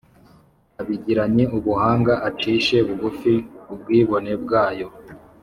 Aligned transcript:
abigiranye 0.81 1.43
ubuhanga 1.57 2.13
acishe 2.29 2.75
bugufi 2.87 3.33
ubwibone 3.73 4.31
bwayo 4.43 4.87